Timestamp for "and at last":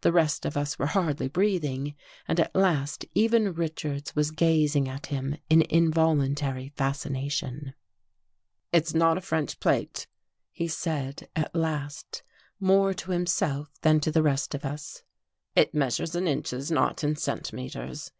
2.26-3.04